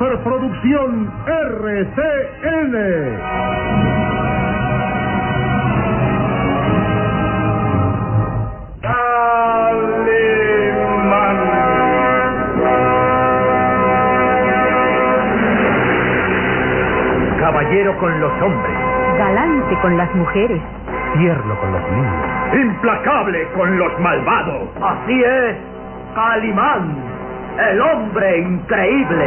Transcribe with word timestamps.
Superproducción 0.00 1.12
RCN. 1.26 2.74
Caballero 17.38 17.96
con 17.98 18.20
los 18.20 18.32
hombres, 18.42 18.76
Galante 19.18 19.78
con 19.82 19.96
las 19.96 20.14
mujeres. 20.14 20.60
tierno 21.18 21.58
con 21.60 21.72
los 21.72 21.82
niños. 21.90 22.54
implacable 22.54 23.46
con 23.56 23.78
los 23.78 24.00
malvados. 24.00 24.68
Así 24.82 25.22
es, 25.22 25.56
Calimán, 26.14 26.94
el 27.70 27.80
hombre 27.80 28.38
increíble. 28.40 29.26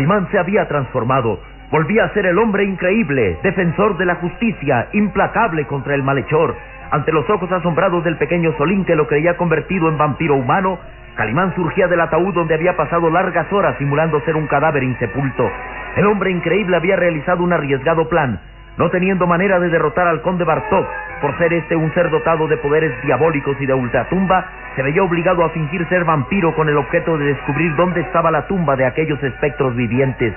Calimán 0.00 0.28
se 0.30 0.38
había 0.38 0.66
transformado, 0.66 1.38
volvía 1.70 2.04
a 2.04 2.14
ser 2.14 2.24
el 2.24 2.38
hombre 2.38 2.64
increíble, 2.64 3.36
defensor 3.42 3.98
de 3.98 4.06
la 4.06 4.14
justicia, 4.14 4.88
implacable 4.94 5.66
contra 5.66 5.94
el 5.94 6.02
malhechor. 6.02 6.56
Ante 6.90 7.12
los 7.12 7.28
ojos 7.28 7.52
asombrados 7.52 8.02
del 8.02 8.16
pequeño 8.16 8.54
Solín 8.56 8.86
que 8.86 8.96
lo 8.96 9.06
creía 9.06 9.36
convertido 9.36 9.90
en 9.90 9.98
vampiro 9.98 10.36
humano, 10.36 10.78
Calimán 11.16 11.54
surgía 11.54 11.86
del 11.86 12.00
ataúd 12.00 12.32
donde 12.32 12.54
había 12.54 12.78
pasado 12.78 13.10
largas 13.10 13.52
horas 13.52 13.76
simulando 13.76 14.22
ser 14.22 14.36
un 14.36 14.46
cadáver 14.46 14.84
insepulto. 14.84 15.50
El 15.96 16.06
hombre 16.06 16.30
increíble 16.30 16.78
había 16.78 16.96
realizado 16.96 17.42
un 17.42 17.52
arriesgado 17.52 18.08
plan, 18.08 18.40
no 18.78 18.88
teniendo 18.88 19.26
manera 19.26 19.60
de 19.60 19.68
derrotar 19.68 20.08
al 20.08 20.22
conde 20.22 20.44
Bartok, 20.44 20.86
por 21.20 21.36
ser 21.38 21.52
este 21.52 21.76
un 21.76 21.92
ser 21.94 22.10
dotado 22.10 22.48
de 22.48 22.56
poderes 22.56 22.92
diabólicos 23.02 23.56
y 23.60 23.66
de 23.66 23.74
ultratumba, 23.74 24.46
se 24.74 24.82
veía 24.82 25.02
obligado 25.02 25.44
a 25.44 25.50
fingir 25.50 25.86
ser 25.88 26.04
vampiro 26.04 26.54
con 26.54 26.68
el 26.68 26.76
objeto 26.76 27.18
de 27.18 27.26
descubrir 27.26 27.74
dónde 27.76 28.00
estaba 28.00 28.30
la 28.30 28.46
tumba 28.46 28.76
de 28.76 28.86
aquellos 28.86 29.22
espectros 29.22 29.74
vivientes. 29.76 30.34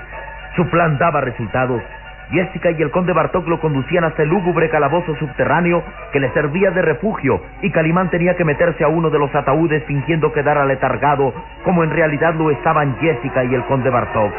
Su 0.56 0.68
plan 0.68 0.98
daba 0.98 1.20
resultados. 1.20 1.82
Jessica 2.30 2.70
y 2.70 2.80
el 2.80 2.90
conde 2.90 3.12
Bartok 3.12 3.46
lo 3.48 3.60
conducían 3.60 4.04
hasta 4.04 4.22
el 4.22 4.30
lúgubre 4.30 4.70
calabozo 4.70 5.14
subterráneo 5.16 5.82
que 6.12 6.20
le 6.20 6.32
servía 6.32 6.70
de 6.70 6.82
refugio 6.82 7.42
y 7.60 7.70
Calimán 7.70 8.10
tenía 8.10 8.34
que 8.34 8.44
meterse 8.44 8.82
a 8.82 8.88
uno 8.88 9.10
de 9.10 9.18
los 9.18 9.34
ataúdes 9.34 9.84
fingiendo 9.84 10.32
quedar 10.32 10.56
aletargado, 10.58 11.34
como 11.64 11.84
en 11.84 11.90
realidad 11.90 12.34
lo 12.34 12.50
estaban 12.50 12.96
Jessica 12.98 13.44
y 13.44 13.54
el 13.54 13.64
conde 13.64 13.90
Bartok. 13.90 14.32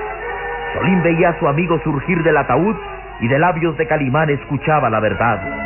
Solín 0.74 1.04
veía 1.04 1.30
a 1.30 1.40
su 1.40 1.48
amigo 1.48 1.80
surgir 1.84 2.24
del 2.24 2.38
ataúd 2.38 2.76
y 3.22 3.28
de 3.28 3.40
labios 3.40 3.78
de 3.78 3.88
Calimán 3.88 4.30
escuchaba 4.30 4.90
la 4.90 5.00
verdad. 5.00 5.65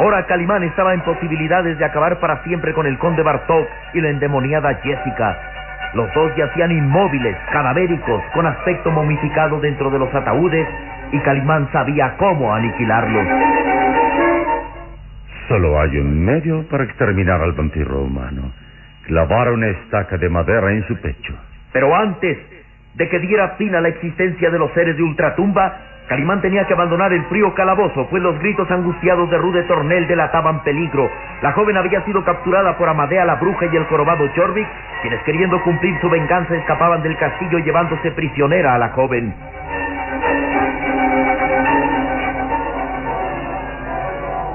Ahora 0.00 0.24
Calimán 0.24 0.62
estaba 0.62 0.94
en 0.94 1.02
posibilidades 1.02 1.76
de 1.76 1.84
acabar 1.84 2.20
para 2.20 2.42
siempre 2.44 2.72
con 2.72 2.86
el 2.86 2.96
conde 2.96 3.22
Bartok 3.22 3.68
y 3.92 4.00
la 4.00 4.08
endemoniada 4.08 4.72
Jessica. 4.76 5.38
Los 5.92 6.10
dos 6.14 6.34
yacían 6.36 6.72
inmóviles, 6.72 7.36
cadavéricos, 7.52 8.22
con 8.32 8.46
aspecto 8.46 8.90
momificado 8.90 9.60
dentro 9.60 9.90
de 9.90 9.98
los 9.98 10.14
ataúdes, 10.14 10.66
y 11.12 11.18
Calimán 11.18 11.68
sabía 11.70 12.14
cómo 12.16 12.54
aniquilarlos. 12.54 13.26
Solo 15.48 15.78
hay 15.78 15.98
un 15.98 16.24
medio 16.24 16.66
para 16.68 16.84
exterminar 16.84 17.42
al 17.42 17.52
vampiro 17.52 18.00
humano. 18.00 18.52
Clavar 19.06 19.50
una 19.50 19.66
estaca 19.66 20.16
de 20.16 20.30
madera 20.30 20.72
en 20.72 20.86
su 20.88 20.96
pecho. 20.96 21.34
Pero 21.74 21.94
antes 21.94 22.38
de 22.94 23.06
que 23.06 23.18
diera 23.18 23.50
fin 23.58 23.74
a 23.74 23.82
la 23.82 23.88
existencia 23.88 24.48
de 24.48 24.58
los 24.58 24.72
seres 24.72 24.96
de 24.96 25.02
ultratumba, 25.02 25.89
Calimán 26.10 26.40
tenía 26.40 26.66
que 26.66 26.74
abandonar 26.74 27.12
el 27.12 27.24
frío 27.26 27.54
calabozo, 27.54 28.08
pues 28.10 28.20
los 28.20 28.36
gritos 28.40 28.68
angustiados 28.68 29.30
de 29.30 29.38
Rude 29.38 29.62
Tornel 29.62 30.08
delataban 30.08 30.64
peligro. 30.64 31.08
La 31.40 31.52
joven 31.52 31.76
había 31.76 32.04
sido 32.04 32.24
capturada 32.24 32.76
por 32.76 32.88
Amadea 32.88 33.24
la 33.24 33.36
bruja 33.36 33.66
y 33.72 33.76
el 33.76 33.86
corobado 33.86 34.28
Jorvik, 34.34 34.66
quienes 35.02 35.22
queriendo 35.22 35.62
cumplir 35.62 35.96
su 36.00 36.10
venganza 36.10 36.56
escapaban 36.56 37.00
del 37.04 37.16
castillo 37.16 37.60
llevándose 37.60 38.10
prisionera 38.10 38.74
a 38.74 38.78
la 38.78 38.88
joven. 38.88 39.32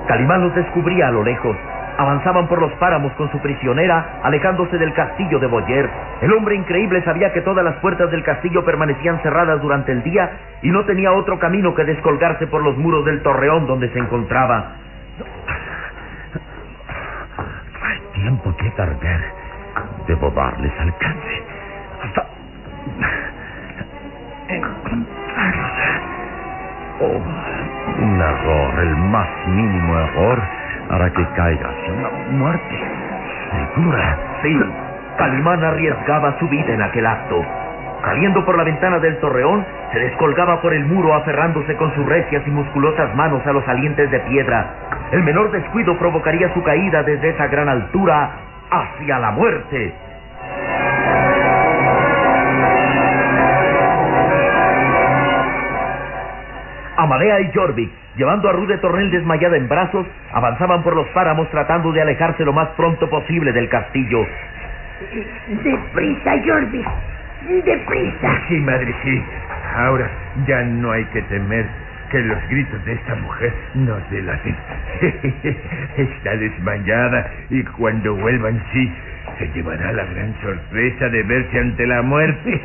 Calimán 0.09 0.41
los 0.41 0.55
descubría 0.55 1.07
a 1.07 1.11
lo 1.11 1.23
lejos. 1.23 1.55
Avanzaban 1.97 2.47
por 2.47 2.61
los 2.61 2.71
páramos 2.73 3.13
con 3.13 3.31
su 3.31 3.39
prisionera, 3.39 4.19
alejándose 4.23 4.77
del 4.77 4.93
castillo 4.93 5.39
de 5.39 5.47
Boyer. 5.47 5.89
El 6.21 6.33
hombre 6.33 6.55
increíble 6.55 7.01
sabía 7.03 7.31
que 7.31 7.41
todas 7.41 7.63
las 7.63 7.75
puertas 7.77 8.11
del 8.11 8.23
castillo 8.23 8.65
permanecían 8.65 9.19
cerradas 9.21 9.61
durante 9.61 9.91
el 9.91 10.03
día 10.03 10.29
y 10.61 10.69
no 10.69 10.83
tenía 10.85 11.13
otro 11.13 11.39
camino 11.39 11.73
que 11.73 11.85
descolgarse 11.85 12.47
por 12.47 12.63
los 12.63 12.77
muros 12.77 13.05
del 13.05 13.21
torreón 13.21 13.65
donde 13.65 13.89
se 13.89 13.99
encontraba. 13.99 14.73
Hay 17.81 17.99
tiempo 18.13 18.55
que 18.57 18.69
perder. 18.71 19.21
Debo 20.07 20.29
darles 20.31 20.71
alcance. 20.79 21.43
Hasta. 22.03 22.25
Oh, 27.01 27.21
un 28.01 28.21
error, 28.21 28.79
el 28.79 28.95
más 28.95 29.27
mínimo 29.47 29.99
error, 29.99 30.41
hará 30.89 31.09
que 31.11 31.25
caiga 31.35 31.69
hacia 31.69 31.93
una 31.93 32.09
muerte 32.31 33.05
segura. 33.51 34.17
Sí, 34.41 34.59
Calimán 35.17 35.63
arriesgaba 35.63 36.37
su 36.39 36.47
vida 36.49 36.73
en 36.73 36.81
aquel 36.81 37.05
acto. 37.05 37.43
Saliendo 38.03 38.45
por 38.45 38.57
la 38.57 38.63
ventana 38.63 38.99
del 38.99 39.17
torreón, 39.19 39.65
se 39.91 39.99
descolgaba 39.99 40.61
por 40.61 40.73
el 40.73 40.85
muro 40.85 41.15
aferrándose 41.15 41.75
con 41.75 41.93
sus 41.95 42.05
recias 42.05 42.43
y 42.45 42.51
musculosas 42.51 43.15
manos 43.15 43.45
a 43.47 43.53
los 43.53 43.63
salientes 43.65 44.11
de 44.11 44.19
piedra. 44.21 44.67
El 45.11 45.23
menor 45.23 45.51
descuido 45.51 45.97
provocaría 45.97 46.53
su 46.53 46.61
caída 46.61 47.01
desde 47.03 47.29
esa 47.29 47.47
gran 47.47 47.67
altura 47.67 48.29
hacia 48.69 49.19
la 49.19 49.31
muerte. 49.31 49.93
Amadea 57.15 57.39
y 57.39 57.51
Jorvik, 57.53 57.89
llevando 58.17 58.49
a 58.49 58.51
Rude 58.51 58.77
Tornel 58.79 59.09
desmayada 59.09 59.55
en 59.55 59.69
brazos, 59.69 60.05
avanzaban 60.33 60.83
por 60.83 60.97
los 60.97 61.07
páramos 61.09 61.49
tratando 61.49 61.93
de 61.93 62.01
alejarse 62.01 62.43
lo 62.43 62.51
más 62.51 62.67
pronto 62.75 63.09
posible 63.09 63.53
del 63.53 63.69
castillo. 63.69 64.25
Deprisa, 65.47 66.31
Jordi. 66.45 66.83
Deprisa. 67.63 68.41
Sí, 68.49 68.55
madre, 68.59 68.93
sí. 69.03 69.23
Ahora 69.77 70.09
ya 70.45 70.61
no 70.63 70.91
hay 70.91 71.05
que 71.05 71.21
temer 71.23 71.65
que 72.09 72.19
los 72.19 72.49
gritos 72.49 72.85
de 72.85 72.93
esta 72.93 73.15
mujer 73.15 73.53
nos 73.75 74.09
delaten. 74.09 74.55
Está 75.97 76.35
desmayada 76.37 77.31
y 77.49 77.63
cuando 77.63 78.15
vuelvan, 78.15 78.61
sí, 78.71 78.91
se 79.37 79.47
llevará 79.53 79.91
la 79.91 80.05
gran 80.05 80.33
sorpresa 80.41 81.09
de 81.09 81.23
verse 81.23 81.59
ante 81.59 81.87
la 81.87 82.01
muerte. 82.01 82.61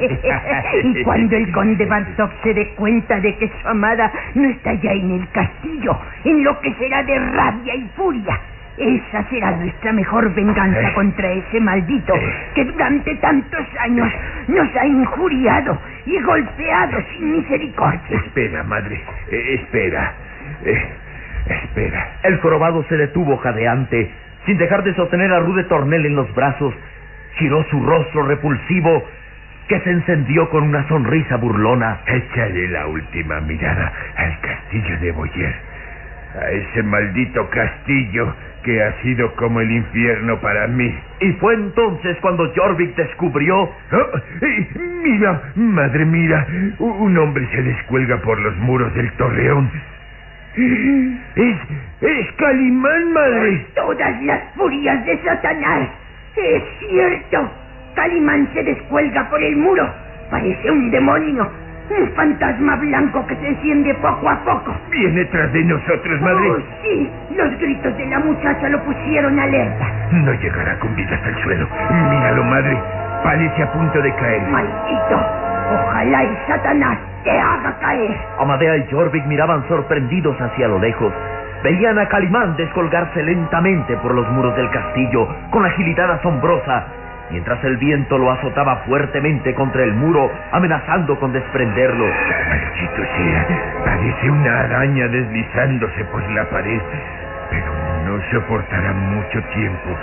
y 0.84 1.02
cuando 1.02 1.36
el 1.36 1.50
conde 1.52 1.86
Bartok 1.86 2.30
se 2.42 2.54
dé 2.54 2.68
cuenta 2.74 3.20
de 3.20 3.36
que 3.36 3.50
su 3.60 3.68
amada 3.68 4.12
no 4.34 4.48
está 4.48 4.74
ya 4.74 4.92
en 4.92 5.10
el 5.12 5.28
castillo, 5.30 5.98
enloquecerá 6.24 7.02
de 7.02 7.18
rabia 7.18 7.74
y 7.74 7.88
furia. 7.96 8.40
Esa 8.80 9.22
será 9.28 9.50
nuestra 9.52 9.92
mejor 9.92 10.32
venganza 10.34 10.80
Eh. 10.88 10.92
contra 10.94 11.30
ese 11.30 11.60
maldito 11.60 12.14
Eh. 12.16 12.32
que 12.54 12.64
durante 12.64 13.14
tantos 13.16 13.66
años 13.78 14.10
nos 14.48 14.74
ha 14.76 14.86
injuriado 14.86 15.78
y 16.06 16.18
golpeado 16.22 16.98
sin 17.12 17.32
misericordia. 17.32 18.00
Espera, 18.16 18.62
madre. 18.64 19.00
eh, 19.30 19.54
espera. 19.60 20.12
Eh, 20.64 20.82
espera. 21.46 22.08
El 22.22 22.38
jorobado 22.38 22.82
se 22.88 22.96
detuvo 22.96 23.36
jadeante, 23.36 24.10
sin 24.46 24.56
dejar 24.56 24.82
de 24.82 24.94
sostener 24.94 25.30
a 25.32 25.40
Rude 25.40 25.64
Tornel 25.64 26.06
en 26.06 26.16
los 26.16 26.34
brazos, 26.34 26.74
giró 27.36 27.62
su 27.64 27.84
rostro 27.84 28.22
repulsivo, 28.26 29.04
que 29.68 29.78
se 29.80 29.90
encendió 29.90 30.48
con 30.50 30.64
una 30.64 30.88
sonrisa 30.88 31.36
burlona. 31.36 31.98
Échale 32.06 32.66
la 32.68 32.86
última 32.86 33.40
mirada 33.40 33.92
al 34.16 34.40
castillo 34.40 34.98
de 35.00 35.12
Boyer. 35.12 35.54
A 36.34 36.50
ese 36.50 36.82
maldito 36.84 37.48
castillo 37.50 38.32
que 38.62 38.82
ha 38.82 38.92
sido 39.02 39.34
como 39.36 39.60
el 39.60 39.70
infierno 39.70 40.40
para 40.40 40.66
mí. 40.68 40.94
Y 41.20 41.32
fue 41.34 41.54
entonces 41.54 42.16
cuando 42.20 42.52
Jorvik 42.54 42.94
descubrió 42.94 43.62
Oh, 43.62 44.18
eh, 44.42 44.68
mira, 45.02 45.42
madre, 45.56 46.04
mira. 46.04 46.46
Un 46.78 47.18
hombre 47.18 47.48
se 47.50 47.62
descuelga 47.62 48.18
por 48.18 48.38
los 48.40 48.56
muros 48.58 48.94
del 48.94 49.10
torreón. 49.12 49.70
Es, 50.56 51.56
es 52.00 52.32
Calimán, 52.36 53.12
madre. 53.12 53.66
Todas 53.74 54.22
las 54.22 54.42
furias 54.54 55.04
de 55.06 55.18
Satanás. 55.22 55.88
Es 56.36 56.62
cierto. 56.80 57.50
Calimán 57.94 58.48
se 58.52 58.62
descuelga 58.62 59.28
por 59.30 59.42
el 59.42 59.56
muro. 59.56 59.92
Parece 60.30 60.70
un 60.70 60.90
demonio. 60.90 61.50
Un 61.90 62.08
fantasma 62.14 62.76
blanco 62.76 63.26
que 63.26 63.34
se 63.36 63.48
enciende 63.48 63.92
poco 63.94 64.28
a 64.28 64.36
poco. 64.44 64.72
Viene 64.90 65.24
tras 65.26 65.52
de 65.52 65.64
nosotros, 65.64 66.20
madre. 66.20 66.50
Oh, 66.50 66.58
sí. 66.82 67.10
Los 67.36 67.58
gritos 67.58 67.96
de 67.96 68.06
la 68.06 68.20
muchacha 68.20 68.68
lo 68.68 68.80
pusieron 68.84 69.38
alerta. 69.38 69.86
No 70.12 70.32
llegará 70.34 70.78
con 70.78 70.94
vida 70.94 71.14
hasta 71.14 71.28
el 71.30 71.42
suelo. 71.42 71.68
Míralo, 72.10 72.44
madre. 72.44 72.78
Parece 73.24 73.62
a 73.62 73.72
punto 73.72 74.00
de 74.00 74.14
caer. 74.14 74.42
Maldito. 74.50 75.20
Ojalá 75.72 76.24
y 76.24 76.36
Satanás 76.46 76.98
te 77.24 77.30
haga 77.30 77.76
caer. 77.80 78.16
Amadea 78.38 78.76
y 78.76 78.90
Jorvik 78.90 79.26
miraban 79.26 79.66
sorprendidos 79.68 80.40
hacia 80.40 80.68
lo 80.68 80.78
lejos. 80.78 81.12
Veían 81.62 81.98
a 81.98 82.08
Calimán 82.08 82.56
descolgarse 82.56 83.22
lentamente 83.22 83.96
por 83.98 84.14
los 84.14 84.26
muros 84.30 84.56
del 84.56 84.70
castillo 84.70 85.28
con 85.50 85.66
agilidad 85.66 86.10
asombrosa, 86.12 86.86
mientras 87.30 87.62
el 87.64 87.76
viento 87.76 88.18
lo 88.18 88.30
azotaba 88.30 88.76
fuertemente 88.86 89.54
contra 89.54 89.84
el 89.84 89.94
muro, 89.94 90.30
amenazando 90.52 91.18
con 91.18 91.32
desprenderlo. 91.32 92.06
Maldito 92.06 93.02
sea. 93.16 93.46
Parece 93.84 94.30
una 94.30 94.60
araña 94.60 95.08
deslizándose 95.08 96.04
por 96.06 96.22
la 96.32 96.48
pared. 96.50 96.80
Pero 97.50 97.72
no 98.06 98.20
soportará 98.30 98.92
mucho 98.92 99.42
tiempo. 99.54 99.96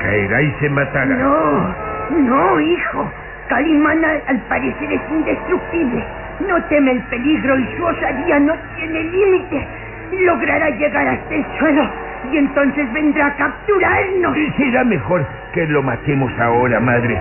Caerá 0.00 0.42
y 0.42 0.52
se 0.60 0.70
matará. 0.70 1.16
No, 1.16 1.74
no, 2.10 2.60
hijo. 2.60 3.10
Calimán 3.48 4.04
al, 4.04 4.22
al 4.28 4.38
parecer 4.48 4.92
es 4.92 5.00
indestructible. 5.10 6.04
No 6.48 6.62
teme 6.64 6.92
el 6.92 7.02
peligro 7.04 7.58
y 7.58 7.76
su 7.76 7.84
osadía 7.84 8.38
no 8.40 8.54
tiene 8.76 9.02
límite. 9.04 9.66
Logrará 10.12 10.70
llegar 10.70 11.08
hasta 11.08 11.34
el 11.34 11.46
suelo 11.58 11.90
y 12.32 12.38
entonces 12.38 12.92
vendrá 12.92 13.26
a 13.26 13.36
capturarnos. 13.36 14.36
Será 14.56 14.84
mejor 14.84 15.26
que 15.52 15.66
lo 15.66 15.82
matemos 15.82 16.32
ahora, 16.40 16.80
madre. 16.80 17.20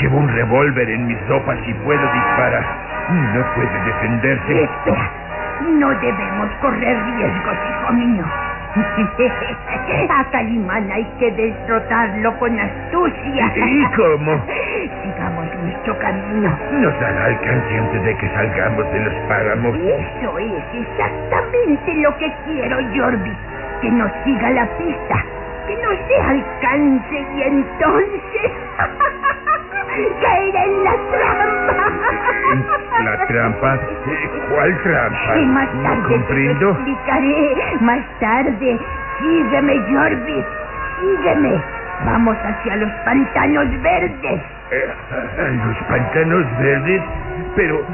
Llevo 0.00 0.18
un 0.18 0.28
revólver 0.28 0.88
en 0.88 1.06
mis 1.06 1.28
ropas 1.28 1.58
y 1.66 1.74
puedo 1.74 2.00
disparar. 2.00 2.64
No 3.34 3.44
puede 3.54 3.84
defenderse. 3.84 4.62
Espera, 4.62 5.10
no 5.78 5.88
debemos 5.88 6.50
correr 6.60 6.96
riesgos, 7.04 7.56
hijo 7.70 7.92
mío. 7.92 8.24
A 10.10 10.24
Calimán 10.30 10.90
hay 10.90 11.04
que 11.18 11.30
derrotarlo 11.30 12.36
con 12.38 12.58
astucia. 12.58 13.52
¿Y 13.56 13.84
cómo? 13.94 14.44
Sigamos 15.02 15.46
nuestro 15.62 15.98
camino. 15.98 16.58
Nos 16.72 17.00
dará 17.00 17.26
alcance 17.26 17.78
antes 17.78 18.02
de 18.04 18.16
que 18.16 18.28
salgamos 18.30 18.92
de 18.92 19.00
los 19.00 19.14
páramos. 19.28 19.76
Eso 19.76 20.38
es 20.38 20.64
exactamente 20.72 21.94
lo 21.94 22.16
que 22.16 22.32
quiero, 22.46 22.78
Jordi. 22.96 23.32
Que 23.84 23.90
nos 23.90 24.10
siga 24.24 24.50
la 24.50 24.66
pista. 24.78 25.16
Que 25.66 25.76
nos 25.76 26.08
dé 26.08 26.16
alcance 26.16 27.26
y 27.36 27.42
entonces... 27.42 28.50
caerá 30.22 30.64
en 30.64 30.84
la 30.84 30.92
trampa. 31.10 31.74
¿La 33.04 33.26
trampa? 33.26 33.78
¿Cuál 34.50 34.82
trampa? 34.82 35.36
Y 35.38 35.46
más 35.46 35.74
No 35.74 35.82
tarde 35.82 35.96
te 35.96 36.00
lo 36.00 36.08
comprendo. 36.08 36.70
explicaré. 36.70 37.56
Más 37.80 38.00
tarde. 38.20 38.80
Sígueme, 39.18 39.78
Jordi. 39.92 40.44
Sígueme. 41.00 41.62
Vamos 42.06 42.36
hacia 42.42 42.76
los 42.76 42.90
pantanos 43.04 43.82
verdes. 43.82 44.40
Eh, 44.70 44.88
los 45.66 45.76
pantanos 45.88 46.58
verdes, 46.58 47.02
pero 47.54 47.84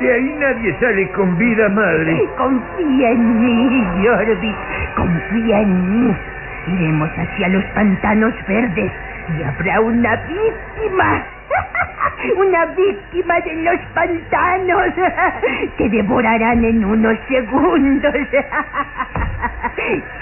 de 0.00 0.12
ahí 0.12 0.36
nadie 0.38 0.76
sale 0.78 1.08
con 1.12 1.36
vida, 1.38 1.68
madre. 1.70 2.28
Confía 2.36 3.10
en 3.10 3.44
mí, 3.44 3.86
Jordi. 4.04 4.54
Confía 4.94 5.60
en 5.60 6.06
mí. 6.06 6.16
Iremos 6.68 7.10
hacia 7.16 7.48
los 7.48 7.64
pantanos 7.66 8.34
verdes 8.46 8.92
y 9.38 9.42
habrá 9.42 9.80
una 9.80 10.16
víctima. 10.16 11.24
Una 12.36 12.66
víctima 12.66 13.40
de 13.40 13.54
los 13.62 13.80
pantanos. 13.94 14.92
Te 15.76 15.88
devorarán 15.88 16.64
en 16.64 16.84
unos 16.84 17.16
segundos. 17.28 18.14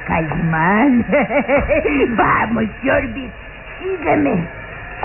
Calimán. 0.06 1.04
Vamos, 2.16 2.64
Jordi. 2.84 3.30
Sígueme. 3.78 4.46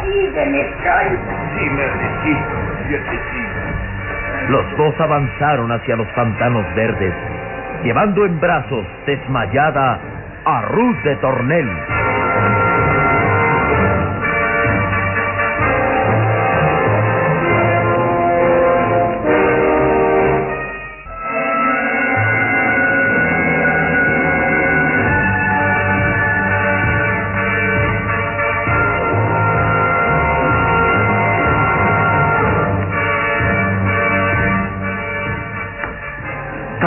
Sígueme 0.04 0.66
pronto. 0.84 1.32
Sí, 1.58 1.70
madre, 1.70 2.10
sí. 2.24 2.38
Yo 2.92 2.98
te 2.98 3.12
sigo. 3.12 3.59
Los 4.50 4.66
dos 4.78 5.00
avanzaron 5.00 5.72
hacia 5.72 5.96
los 5.96 6.08
pantanos 6.10 6.66
verdes, 6.74 7.14
llevando 7.84 8.26
en 8.26 8.40
brazos, 8.40 8.84
desmayada, 9.06 10.00
a 10.44 10.62
Ruth 10.64 10.98
de 11.04 11.16
Tornel. 11.18 11.70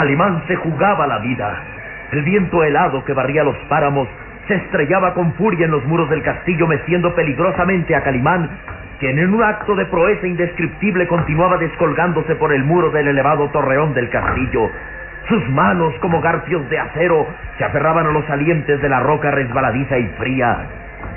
Calimán 0.03 0.43
se 0.47 0.57
jugaba 0.57 1.07
la 1.07 1.19
vida. 1.19 1.63
El 2.11 2.23
viento 2.23 2.61
helado 2.61 3.05
que 3.05 3.13
barría 3.13 3.41
los 3.41 3.55
páramos 3.69 4.05
se 4.49 4.55
estrellaba 4.55 5.13
con 5.13 5.31
furia 5.35 5.63
en 5.63 5.71
los 5.71 5.85
muros 5.85 6.09
del 6.09 6.21
castillo, 6.21 6.67
meciendo 6.67 7.15
peligrosamente 7.15 7.95
a 7.95 8.01
Calimán, 8.01 8.49
quien 8.99 9.17
en 9.17 9.33
un 9.33 9.41
acto 9.41 9.77
de 9.77 9.85
proeza 9.85 10.27
indescriptible 10.27 11.07
continuaba 11.07 11.55
descolgándose 11.55 12.35
por 12.35 12.51
el 12.51 12.65
muro 12.65 12.91
del 12.91 13.07
elevado 13.07 13.47
torreón 13.51 13.93
del 13.93 14.09
castillo. 14.09 14.69
Sus 15.29 15.49
manos, 15.51 15.93
como 16.01 16.19
garfios 16.19 16.69
de 16.69 16.79
acero, 16.79 17.25
se 17.57 17.63
aferraban 17.63 18.05
a 18.05 18.11
los 18.11 18.25
salientes 18.25 18.81
de 18.81 18.89
la 18.89 18.99
roca 18.99 19.31
resbaladiza 19.31 19.97
y 19.99 20.07
fría. 20.17 20.67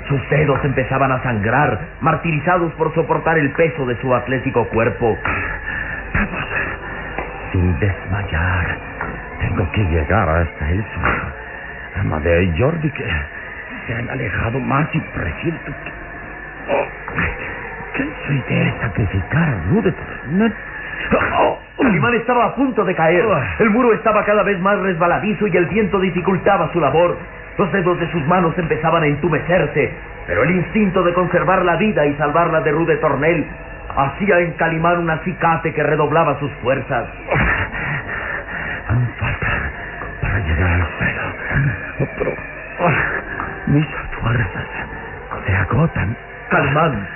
Sus 0.07 0.29
dedos 0.29 0.63
empezaban 0.63 1.11
a 1.11 1.21
sangrar, 1.23 1.77
martirizados 1.99 2.71
por 2.75 2.95
soportar 2.95 3.37
el 3.37 3.51
peso 3.51 3.85
de 3.85 3.99
su 3.99 4.15
atlético 4.15 4.63
cuerpo. 4.69 5.17
Sin 7.57 7.79
desmayar. 7.79 8.77
Tengo 9.39 9.71
que 9.71 9.83
llegar 9.85 10.29
hasta 10.29 10.69
el 10.69 10.85
suelo. 10.93 11.25
Amadea 11.99 12.41
y 12.43 12.59
Jordi 12.59 12.91
que 12.91 13.03
se 13.87 13.95
han 13.95 14.07
alejado 14.11 14.59
más 14.59 14.87
y 14.93 14.99
presiento 14.99 15.65
que... 15.65 15.91
Oh, 16.71 16.85
su 18.27 18.33
idea 18.33 18.67
es 18.67 18.81
sacrificar 18.81 19.49
a 19.49 19.71
Rude. 19.71 19.91
No... 20.29 20.45
Oh, 21.39 21.57
Calimán 21.81 22.13
estaba 22.13 22.45
a 22.45 22.55
punto 22.55 22.85
de 22.85 22.93
caer. 22.93 23.25
El 23.57 23.71
muro 23.71 23.91
estaba 23.93 24.23
cada 24.23 24.43
vez 24.43 24.59
más 24.59 24.77
resbaladizo 24.77 25.47
y 25.47 25.57
el 25.57 25.65
viento 25.65 25.99
dificultaba 25.99 26.71
su 26.73 26.79
labor. 26.79 27.17
Los 27.57 27.71
dedos 27.71 27.99
de 27.99 28.11
sus 28.11 28.23
manos 28.27 28.55
empezaban 28.59 29.01
a 29.01 29.07
entumecerse, 29.07 29.93
pero 30.27 30.43
el 30.43 30.51
instinto 30.51 31.01
de 31.01 31.13
conservar 31.13 31.65
la 31.65 31.75
vida 31.77 32.05
y 32.05 32.13
salvarla 32.17 32.61
de 32.61 32.71
Rude 32.71 32.97
Tornel 32.97 33.47
hacía 33.95 34.39
en 34.39 34.53
Calimán 34.53 34.99
un 34.99 35.09
acicate 35.09 35.73
que 35.73 35.83
redoblaba 35.83 36.39
sus 36.39 36.51
fuerzas. 36.61 37.07
Aún 38.89 39.09
falta 39.19 39.47
para 40.21 40.39
llegar 40.39 40.69
al 40.69 40.87
suelo. 40.97 41.21
Pero 42.17 42.35
mis 43.67 43.87
fuerzas 44.21 44.65
se 45.45 45.55
agotan. 45.55 46.17
Calimán, 46.49 47.07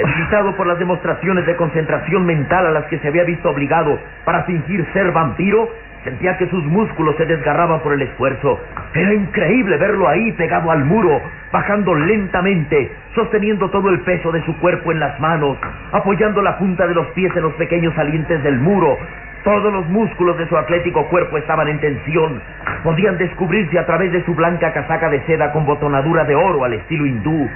debilitado 0.00 0.56
por 0.56 0.66
las 0.66 0.78
demostraciones 0.78 1.44
de 1.46 1.56
concentración 1.56 2.24
mental 2.24 2.66
a 2.66 2.70
las 2.70 2.84
que 2.86 2.98
se 2.98 3.08
había 3.08 3.24
visto 3.24 3.50
obligado 3.50 3.98
para 4.24 4.44
fingir 4.44 4.86
ser 4.92 5.12
vampiro, 5.12 5.68
sentía 6.04 6.38
que 6.38 6.48
sus 6.48 6.64
músculos 6.64 7.16
se 7.16 7.26
desgarraban 7.26 7.80
por 7.80 7.92
el 7.92 8.02
esfuerzo. 8.02 8.58
Era 8.94 9.12
increíble 9.12 9.76
verlo 9.76 10.08
ahí 10.08 10.32
pegado 10.32 10.70
al 10.70 10.84
muro, 10.84 11.20
bajando 11.52 11.94
lentamente, 11.94 12.90
sosteniendo 13.14 13.68
todo 13.68 13.90
el 13.90 14.00
peso 14.00 14.32
de 14.32 14.42
su 14.44 14.56
cuerpo 14.58 14.92
en 14.92 15.00
las 15.00 15.20
manos, 15.20 15.58
apoyando 15.92 16.40
la 16.40 16.56
punta 16.56 16.86
de 16.86 16.94
los 16.94 17.06
pies 17.08 17.34
en 17.36 17.42
los 17.42 17.52
pequeños 17.54 17.94
salientes 17.94 18.42
del 18.42 18.58
muro, 18.58 18.96
todos 19.44 19.72
los 19.72 19.86
músculos 19.88 20.36
de 20.36 20.46
su 20.48 20.56
atlético 20.56 21.06
cuerpo 21.06 21.38
estaban 21.38 21.68
en 21.68 21.80
tensión. 21.80 22.42
Podían 22.82 23.16
descubrirse 23.16 23.78
a 23.78 23.86
través 23.86 24.12
de 24.12 24.22
su 24.24 24.34
blanca 24.34 24.72
casaca 24.72 25.08
de 25.08 25.20
seda 25.24 25.52
con 25.52 25.64
botonadura 25.64 26.24
de 26.24 26.34
oro 26.34 26.64
al 26.64 26.74
estilo 26.74 27.06
hindú. 27.06 27.48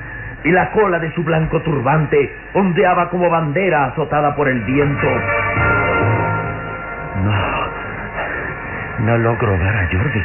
Y 0.44 0.50
la 0.50 0.70
cola 0.70 0.98
de 0.98 1.10
su 1.12 1.24
blanco 1.24 1.60
turbante 1.62 2.32
ondeaba 2.52 3.08
como 3.08 3.30
bandera 3.30 3.86
azotada 3.86 4.34
por 4.36 4.48
el 4.48 4.60
viento. 4.60 5.08
No. 7.24 9.06
No 9.06 9.18
logro 9.18 9.58
ver 9.58 9.76
a 9.76 9.88
Jordi. 9.90 10.22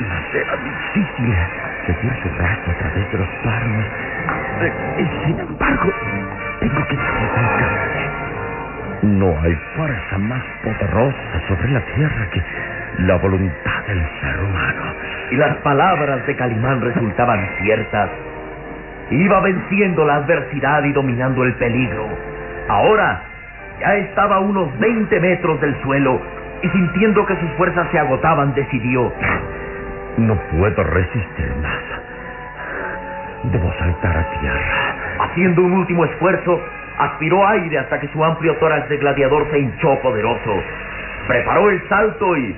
No 0.00 0.32
será 0.32 0.56
difícil 0.56 1.36
seguir 1.86 2.12
su 2.22 2.28
rastro 2.38 2.72
a 2.72 2.78
través 2.78 3.12
de 3.12 3.18
los 3.18 3.28
páramos. 3.44 3.86
Y 4.98 5.26
sin 5.26 5.38
embargo, 5.38 5.92
tengo 6.60 6.86
que 6.86 6.96
salir 6.96 8.10
no 9.02 9.34
hay 9.40 9.54
fuerza 9.76 10.18
más 10.18 10.42
poderosa 10.62 11.48
sobre 11.48 11.70
la 11.70 11.80
tierra 11.80 12.30
que 12.32 12.42
la 12.98 13.16
voluntad 13.16 13.86
del 13.86 14.02
ser 14.20 14.40
humano. 14.40 14.82
Y 15.30 15.36
las 15.36 15.56
palabras 15.58 16.26
de 16.26 16.36
Calimán 16.36 16.80
resultaban 16.82 17.48
ciertas. 17.62 18.10
Iba 19.10 19.40
venciendo 19.40 20.04
la 20.04 20.16
adversidad 20.16 20.84
y 20.84 20.92
dominando 20.92 21.42
el 21.42 21.54
peligro. 21.54 22.06
Ahora 22.68 23.20
ya 23.80 23.96
estaba 23.96 24.36
a 24.36 24.40
unos 24.40 24.78
20 24.78 25.20
metros 25.20 25.60
del 25.60 25.80
suelo 25.82 26.20
y 26.62 26.68
sintiendo 26.68 27.26
que 27.26 27.36
sus 27.40 27.50
fuerzas 27.52 27.88
se 27.90 27.98
agotaban, 27.98 28.54
decidió. 28.54 29.12
No 30.16 30.36
puedo 30.52 30.82
resistir 30.84 31.54
más. 31.62 31.82
Debo 33.44 33.72
saltar 33.78 34.16
a 34.16 34.40
tierra. 34.40 35.24
Haciendo 35.24 35.62
un 35.62 35.72
último 35.72 36.04
esfuerzo, 36.04 36.60
aspiró 36.98 37.46
aire 37.48 37.78
hasta 37.78 37.98
que 37.98 38.08
su 38.08 38.24
amplio 38.24 38.54
tórax 38.56 38.88
de 38.88 38.98
gladiador 38.98 39.50
se 39.50 39.58
hinchó 39.58 39.98
poderoso. 40.00 40.62
Preparó 41.26 41.70
el 41.70 41.88
salto 41.88 42.36
y... 42.36 42.56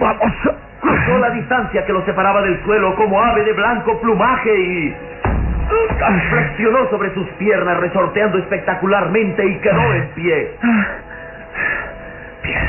¡Vamos! 0.00 0.53
La 1.06 1.30
distancia 1.30 1.84
que 1.86 1.92
lo 1.92 2.04
separaba 2.04 2.42
del 2.42 2.62
suelo 2.64 2.94
como 2.96 3.22
ave 3.22 3.44
de 3.44 3.52
blanco 3.52 4.00
plumaje 4.00 4.58
y... 4.58 4.94
Flexionó 6.30 6.88
sobre 6.90 7.14
sus 7.14 7.26
piernas, 7.38 7.78
resorteando 7.78 8.38
espectacularmente 8.38 9.46
y 9.46 9.58
quedó 9.60 9.94
en 9.94 10.06
pie. 10.08 10.50
Bien. 12.42 12.62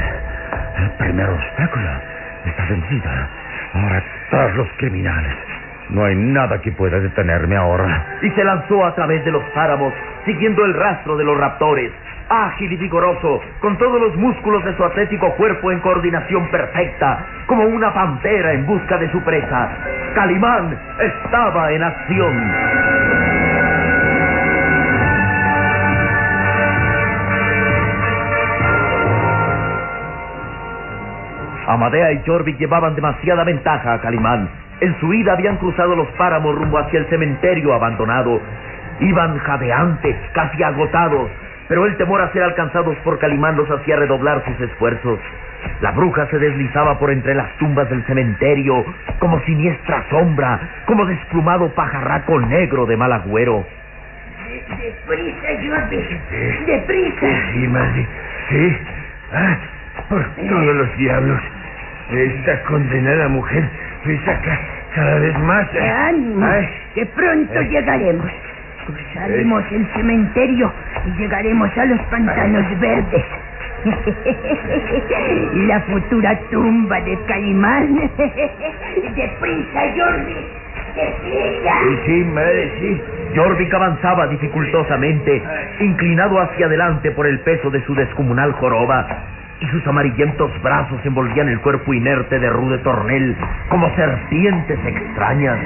El 0.78 0.90
primer 0.92 1.30
obstáculo 1.30 1.90
está 2.46 2.66
vencido. 2.70 3.10
Ahora 3.74 4.04
tras 4.30 4.56
los 4.56 4.68
criminales. 4.78 5.36
No 5.90 6.06
hay 6.06 6.16
nada 6.16 6.62
que 6.62 6.72
pueda 6.72 7.00
detenerme 7.00 7.56
ahora. 7.56 8.06
Y 8.22 8.30
se 8.32 8.44
lanzó 8.44 8.86
a 8.86 8.96
través 8.96 9.24
de 9.26 9.32
los 9.32 9.44
páramos, 9.54 9.94
siguiendo 10.26 10.66
el 10.66 10.74
rastro 10.74 11.18
de 11.18 11.24
los 11.24 11.38
raptores. 11.38 11.92
Ágil 12.30 12.72
y 12.72 12.78
vigoroso, 12.78 13.42
con 13.60 13.78
todos 13.78 14.02
los 14.02 14.16
músculos 14.16 14.64
de 14.66 14.76
su 14.76 14.84
atlético 14.84 15.32
cuerpo 15.36 15.72
en 15.72 15.80
coordinación 15.80 16.50
perfecta, 16.50 17.26
como 17.48 17.66
una 17.66 17.94
pantera 17.94 18.54
en 18.54 18.66
busca 18.66 18.98
de 18.98 19.12
su 19.12 19.22
presa. 19.22 19.70
Calimán 20.16 20.78
estaba 21.00 21.72
en 21.72 21.84
acción. 21.84 22.52
Amadea 31.68 32.12
y 32.12 32.24
Jorvik 32.26 32.58
llevaban 32.58 32.96
demasiada 32.96 33.44
ventaja 33.44 33.94
a 33.94 34.02
Calimán 34.02 34.50
en 34.82 35.00
su 35.00 35.14
ida 35.14 35.34
habían 35.34 35.56
cruzado 35.58 35.96
los 35.96 36.08
páramos 36.10 36.54
rumbo 36.56 36.78
hacia 36.78 37.00
el 37.00 37.06
cementerio 37.06 37.74
abandonado. 37.74 38.42
Iban 39.00 39.38
jadeantes, 39.40 40.16
casi 40.34 40.62
agotados, 40.64 41.30
pero 41.68 41.86
el 41.86 41.98
temor 41.98 42.22
a 42.22 42.32
ser 42.32 42.44
alcanzados 42.44 42.96
por 42.98 43.20
Calimán 43.20 43.56
los 43.56 43.70
hacía 43.70 43.96
redoblar 43.96 44.44
sus 44.46 44.60
esfuerzos. 44.62 45.20
La 45.82 45.92
bruja 45.92 46.28
se 46.28 46.38
deslizaba 46.38 47.00
por 47.00 47.12
entre 47.12 47.34
las 47.34 47.52
tumbas 47.58 47.90
del 47.90 48.04
cementerio 48.06 48.86
como 49.20 49.40
siniestra 49.42 50.04
sombra, 50.10 50.60
como 50.86 51.06
desplumado 51.06 51.70
pajarraco 51.74 52.40
negro 52.40 52.86
de 52.86 52.98
mal 52.98 53.12
agüero. 53.12 53.66
Deprisa, 54.78 55.48
Jordi. 55.62 55.98
Deprisa. 56.66 57.28
Sí, 57.52 57.68
madre. 57.68 58.08
Sí. 58.50 58.78
Ah, 59.34 59.58
por 60.08 60.24
todos 60.36 60.76
los 60.76 60.98
diablos. 60.98 61.42
Esta 62.12 62.62
condenada 62.64 63.28
mujer 63.28 63.68
pesa 64.04 64.40
cada 64.94 65.20
vez 65.20 65.40
más. 65.40 65.68
¡Ánimo! 66.08 66.48
que 66.94 67.06
pronto 67.08 67.62
llegaremos. 67.62 68.32
Cruzaremos 68.86 69.64
el 69.72 69.88
cementerio 69.94 70.72
y 71.06 71.20
llegaremos 71.20 71.70
a 71.78 71.86
los 71.86 72.00
pantanos 72.04 72.80
verdes. 72.80 73.26
la 75.68 75.80
futura 75.82 76.40
tumba 76.52 77.02
de 77.02 77.18
Calimán. 77.26 77.96
¡Deprisa, 79.16 79.82
Jordi! 79.96 80.36
¡Deprisa! 80.96 81.74
Sí, 81.84 81.98
sí, 82.06 82.24
madre, 82.26 82.72
sí. 82.80 83.02
Jorvik 83.36 83.74
avanzaba 83.74 84.28
dificultosamente, 84.28 85.44
inclinado 85.80 86.40
hacia 86.40 86.68
adelante 86.68 87.12
por 87.12 87.28
el 87.28 87.40
peso 87.40 87.70
de 87.70 87.84
su 87.86 87.94
descomunal 87.96 88.54
joroba 88.54 89.08
y 89.60 89.68
sus 89.68 89.86
amarillentos 89.88 90.52
brazos 90.62 91.00
envolvían 91.06 91.50
el 91.50 91.60
cuerpo 91.62 91.94
inerte 91.94 92.40
de 92.40 92.50
Rude 92.50 92.78
Tornel 92.80 93.36
como 93.70 93.90
serpientes 93.96 94.80
extrañas. 94.86 95.60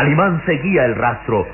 Calimán 0.00 0.40
seguía 0.46 0.86
el 0.86 0.94
rastro. 0.94 1.46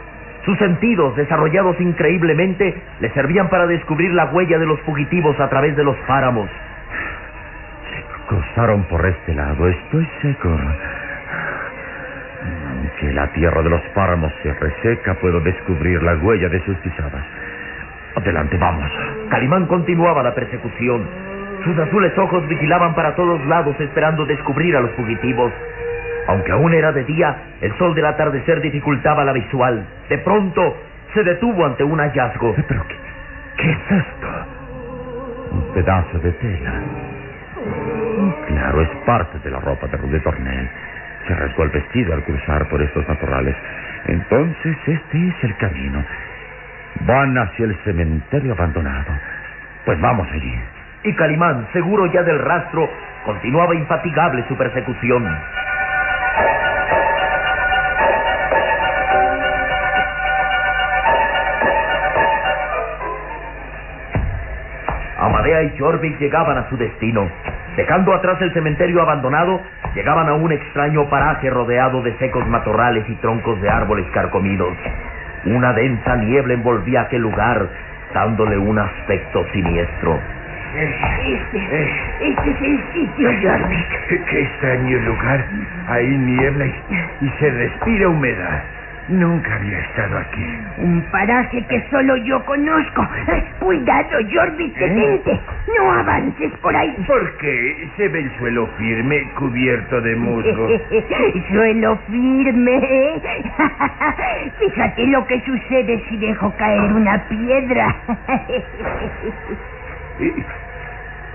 Sus 0.45 0.57
sentidos, 0.59 1.17
desarrollados 1.17 1.81
increíblemente, 1.81 2.81
le 3.01 3.11
servían 3.11 3.49
para 3.49 3.67
descubrir 3.67 4.15
la 4.15 4.27
huella 4.27 4.57
de 4.61 4.67
los 4.67 4.81
fugitivos 4.83 5.37
a 5.41 5.49
través 5.49 5.75
de 5.75 5.83
los 5.83 5.97
páramos. 6.07 6.49
Cruzaron 8.29 8.85
por 8.85 9.05
este 9.05 9.35
lado, 9.35 9.67
estoy 9.67 10.09
seguro. 10.23 10.65
Que 13.01 13.13
la 13.15 13.27
tierra 13.33 13.63
de 13.63 13.71
los 13.71 13.83
páramos 13.97 14.33
se 14.45 14.55
reseca, 14.55 15.15
puedo 15.15 15.41
descubrir 15.41 16.01
la 16.05 16.15
huella 16.15 16.49
de 16.49 16.65
sus 16.67 16.77
pisadas. 16.77 17.25
Adelante, 18.15 18.57
vamos. 18.59 18.93
Calimán 19.29 19.67
continuaba 19.67 20.23
la 20.23 20.37
persecución. 20.37 21.05
Sus 21.65 21.77
azules 21.81 22.17
ojos 22.17 22.47
vigilaban 22.47 22.95
para 22.95 23.17
todos 23.17 23.45
lados 23.47 23.75
esperando 23.81 24.25
descubrir 24.25 24.77
a 24.77 24.83
los 24.83 24.93
fugitivos. 24.93 25.53
Aunque 26.29 26.53
aún 26.53 26.75
era 26.75 26.93
de 26.93 27.05
día, 27.05 27.37
el 27.61 27.77
sol 27.79 27.95
del 27.95 28.07
atardecer 28.07 28.61
dificultaba 28.61 29.25
la 29.25 29.33
visual. 29.33 29.87
De 30.09 30.19
pronto, 30.19 30.77
se 31.15 31.23
detuvo 31.23 31.65
ante 31.65 31.85
un 31.85 31.99
hallazgo. 31.99 32.55
¿Pero 32.69 32.87
qué, 32.89 32.97
qué 33.57 33.71
es 33.71 33.79
esto? 33.91 34.29
Un 35.53 35.75
pedazo 35.75 36.19
de 36.19 36.33
tela. 36.33 36.73
Claro, 38.49 38.83
es 38.83 38.89
parte 39.05 39.39
de 39.39 39.51
la 39.51 39.61
ropa 39.61 39.87
de 39.87 39.97
Rude 39.97 40.21
Tornel. 40.21 40.69
Se 41.27 41.35
rasgó 41.35 41.65
el 41.65 41.71
vestido 41.71 42.15
al 42.15 42.23
cruzar 42.23 42.69
por 42.69 42.83
estos 42.83 43.09
matorrales. 43.09 43.57
Entonces, 44.07 44.77
este 44.87 45.29
es 45.29 45.45
el 45.45 45.57
camino. 45.57 46.05
Van 47.01 47.37
hacia 47.37 47.67
el 47.67 47.77
cementerio 47.85 48.53
abandonado. 48.53 49.13
Pues 49.85 50.01
vamos 50.01 50.27
allí. 50.33 50.55
Y 51.05 51.13
Calimán, 51.15 51.69
seguro 51.73 52.07
ya 52.07 52.23
del 52.23 52.39
rastro, 52.41 52.89
continuaba 53.25 53.75
infatigable 53.75 54.45
su 54.49 54.57
persecución. 54.57 55.27
Amadea 65.47 65.63
y 65.63 65.79
Jorvik 65.79 66.19
llegaban 66.19 66.59
a 66.59 66.69
su 66.69 66.77
destino. 66.77 67.29
Dejando 67.77 68.13
atrás 68.13 68.41
el 68.41 68.53
cementerio 68.53 69.01
abandonado, 69.01 69.61
llegaban 69.95 70.29
a 70.29 70.35
un 70.35 70.51
extraño 70.51 71.09
paraje 71.09 71.51
rodeado 71.51 72.03
de 72.03 72.17
secos 72.19 72.45
matorrales 72.49 73.09
y 73.09 73.15
troncos 73.17 73.61
de 73.61 73.69
árboles 73.69 74.07
carcomidos. 74.13 74.77
Una 75.45 75.73
densa 75.73 76.17
niebla 76.17 76.55
envolvía 76.55 77.03
aquel 77.03 77.23
lugar, 77.23 77.69
dándole 78.13 78.59
un 78.59 78.77
aspecto 78.79 79.47
siniestro. 79.53 80.19
Este, 80.75 81.59
este 82.21 82.51
es 82.51 82.63
el 82.63 82.85
sitio, 82.93 83.31
Jorvik. 83.41 84.27
Qué 84.29 84.41
extraño 84.41 84.99
lugar. 84.99 85.45
Hay 85.89 86.09
niebla 86.09 86.67
y, 86.67 86.75
y 87.21 87.31
se 87.39 87.51
respira 87.51 88.09
humedad. 88.09 88.63
Nunca 89.09 89.55
había 89.55 89.79
estado 89.79 90.19
aquí. 90.19 90.45
Un 90.79 91.01
paraje 91.13 91.65
que 91.69 91.81
solo 91.91 92.17
yo 92.17 92.45
conozco. 92.45 93.03
Eh, 93.29 93.45
Cuidado, 93.61 94.19
Jordi, 94.33 94.69
detente. 94.73 95.41
No 95.79 95.93
avances 95.93 96.51
por 96.61 96.75
ahí. 96.75 96.93
¿Por 97.07 97.37
qué? 97.39 97.89
Se 97.97 98.09
ve 98.09 98.19
el 98.19 98.37
suelo 98.39 98.67
firme, 98.79 99.23
cubierto 99.39 100.01
de 100.01 100.17
musgo. 100.17 100.69
Suelo 101.53 101.97
firme. 102.09 102.81
Fíjate 104.59 105.07
lo 105.07 105.25
que 105.27 105.41
sucede 105.43 106.03
si 106.09 106.17
dejo 106.17 106.53
caer 106.57 106.93
una 106.93 107.23
piedra. 107.29 107.95
Eh, 110.19 110.33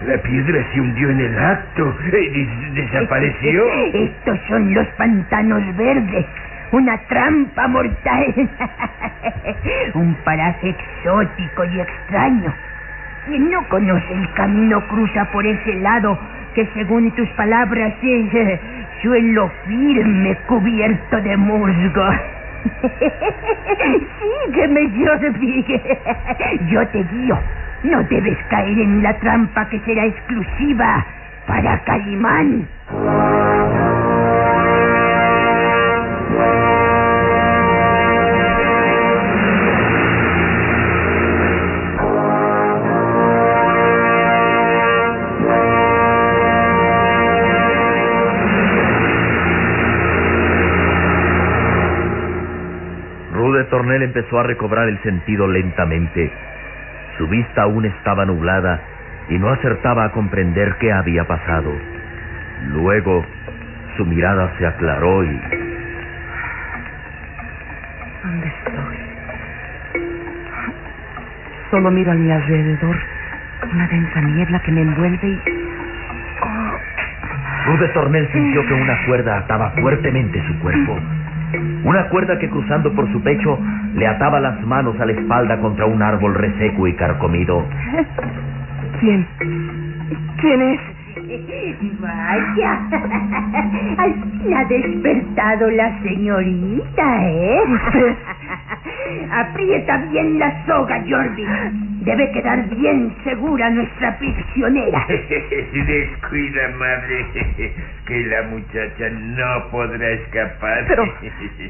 La 0.08 0.18
piedra 0.24 0.66
se 0.74 0.82
hundió 0.82 1.10
en 1.12 1.20
el 1.20 1.38
acto. 1.40 1.96
Eh, 2.12 2.32
des- 2.34 2.74
¿Desapareció? 2.74 3.63
Estos 3.94 4.40
son 4.50 4.74
los 4.74 4.88
pantanos 4.98 5.62
verdes. 5.78 6.25
Una 6.72 6.98
trampa 7.08 7.68
mortal. 7.68 8.50
Un 9.94 10.16
paraje 10.24 10.70
exótico 10.70 11.66
y 11.66 11.82
extraño. 11.82 12.54
Quien 13.25 13.51
no 13.51 13.68
conoce 13.68 14.13
el 14.13 14.34
camino 14.34 14.82
cruza 14.88 15.25
por 15.32 15.46
ese 15.46 15.75
lado 15.75 16.18
que 16.56 16.66
según 16.74 17.12
tus 17.12 17.30
palabras 17.32 17.94
es 18.01 18.34
eh, 18.34 18.60
suelo 19.01 19.51
firme 19.68 20.36
cubierto 20.48 21.22
de 21.22 21.38
musgo. 21.38 22.10
Sígueme, 24.48 24.90
Jordi. 24.98 25.66
Yo 26.70 26.88
te 26.88 27.04
guío. 27.04 27.38
No 27.84 28.04
debes 28.04 28.38
caer 28.50 28.80
en 28.80 29.04
la 29.04 29.13
trampa 29.20 29.68
que 29.70 29.80
será 29.82 30.06
exclusiva 30.06 31.06
para 31.48 31.80
Calimán. 31.84 32.68
Tornel 53.72 54.04
empezó 54.04 54.38
a 54.38 54.44
recobrar 54.44 54.88
el 54.90 55.01
sentido 55.01 55.48
lentamente. 55.48 56.32
Su 57.18 57.28
vista 57.28 57.63
aún 57.63 57.86
estaba 57.86 58.25
nublada 58.25 58.82
y 59.30 59.40
no 59.40 59.50
acertaba 59.50 60.06
a 60.06 60.12
comprender 60.12 60.75
qué 60.80 60.92
había 60.92 61.25
pasado. 61.25 61.72
Luego, 62.68 63.25
su 63.98 64.06
mirada 64.06 64.54
se 64.58 64.68
aclaró 64.68 65.24
y 65.24 65.42
¿Dónde 68.22 68.48
estoy? 68.48 68.98
Solo 71.72 71.92
miro 71.92 72.12
a 72.12 72.16
mi 72.16 72.30
alrededor 72.30 72.96
una 73.74 73.88
densa 73.88 74.22
niebla 74.22 74.60
que 74.60 74.72
me 74.72 74.82
envuelve 74.82 75.28
y... 75.28 75.42
Rude 77.68 77.88
Tornel 77.90 78.28
sintió 78.34 78.68
que 78.68 78.74
una 78.74 79.06
cuerda 79.06 79.38
ataba 79.38 79.72
fuertemente 79.72 80.46
su 80.48 80.60
cuerpo. 80.60 81.00
Una 81.84 82.08
cuerda 82.10 82.38
que 82.39 82.50
cruzando 82.50 82.93
por 82.93 83.12
su 83.12 83.22
pecho 83.22 83.58
le 83.96 84.08
ataba 84.08 84.39
las 84.39 84.62
manos 84.65 85.00
a 85.00 85.05
la 85.05 85.13
espalda 85.13 85.60
contra 85.60 85.86
un 85.86 86.01
árbol 86.01 86.34
reseco 86.36 86.88
y 86.88 86.96
carcomido. 86.96 87.65
¿Quién? 89.00 89.27
¿Quién 90.39 90.62
es? 90.62 90.79
Vaya, 92.00 92.79
fin 94.41 94.53
ha 94.53 94.65
despertado 94.65 95.70
la 95.72 96.01
señorita, 96.01 97.27
¿eh? 97.29 97.62
Aprieta 99.31 99.98
bien 100.12 100.39
la 100.39 100.65
soga, 100.65 101.03
Jordi. 101.08 101.46
Debe 102.03 102.31
quedar 102.31 102.67
bien 102.70 103.13
segura 103.24 103.70
nuestra 103.70 104.17
prisionera. 104.17 105.05
Descuida, 105.08 106.70
madre, 106.79 107.25
que 108.12 108.25
la 108.25 108.41
muchacha 108.44 109.10
no 109.10 109.72
podrá 109.72 110.10
escapar. 110.10 110.84
Pero, 110.89 111.03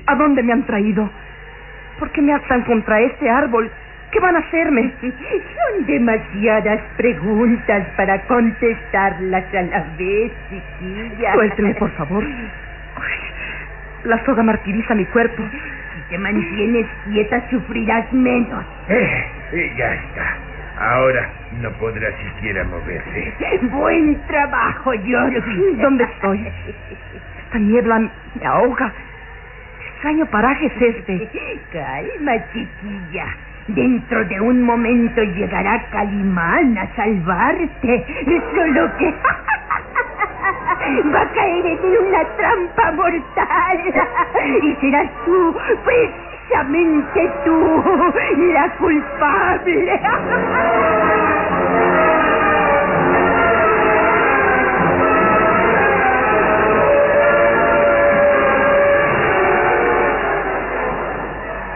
¿a 0.07 0.15
dónde 0.15 0.41
me 0.41 0.53
han 0.53 0.65
traído? 0.65 1.07
¿Por 1.99 2.09
qué 2.11 2.21
me 2.23 2.33
atan 2.33 2.63
contra 2.63 2.99
este 2.99 3.29
árbol? 3.29 3.69
¿Qué 4.11 4.19
van 4.19 4.35
a 4.35 4.39
hacerme? 4.39 4.91
Son 5.01 5.85
demasiadas 5.85 6.81
preguntas 6.97 7.87
para 7.95 8.19
contestarlas 8.23 9.53
a 9.53 9.61
la 9.61 9.85
vez, 9.99 10.31
chiquilla. 10.49 11.33
Suélteme, 11.33 11.75
por 11.75 11.91
favor. 11.91 12.25
La 14.05 14.25
soga 14.25 14.41
martiriza 14.41 14.95
mi 14.95 15.05
cuerpo. 15.05 15.43
Si 15.93 16.09
te 16.09 16.17
mantienes 16.17 16.87
quieta, 17.05 17.47
sufrirás 17.51 18.11
menos. 18.13 18.65
Eh, 18.89 19.25
eh, 19.53 19.73
ya 19.77 19.93
está. 19.93 20.50
Ahora 20.81 21.29
no 21.61 21.71
podrá 21.73 22.09
siquiera 22.17 22.63
moverse. 22.63 23.33
Buen 23.71 24.19
trabajo, 24.25 24.91
Jordi. 24.91 25.75
¿Dónde 25.79 26.05
estoy? 26.05 26.51
Esta 27.45 27.59
niebla 27.59 27.99
me 27.99 28.47
ahoga. 28.47 28.91
Extraño 29.93 30.25
paraje 30.25 30.65
es 30.65 30.81
este. 30.81 31.29
Calma, 31.71 32.33
chiquilla. 32.51 33.27
Dentro 33.67 34.25
de 34.25 34.41
un 34.41 34.63
momento 34.63 35.21
llegará 35.21 35.85
Calimán 35.91 36.75
a 36.79 36.87
salvarte. 36.95 38.05
Solo 38.55 38.91
que 38.97 39.11
va 41.13 41.21
a 41.21 41.29
caer 41.29 41.65
en 41.67 41.79
una 42.07 42.23
trampa 42.37 42.91
mortal. 42.93 43.79
Y 44.63 44.75
serás 44.81 45.09
tú, 45.25 45.55
precisamente 46.51 47.31
tú, 47.45 47.83
la 48.53 48.69
culpable. 48.77 50.01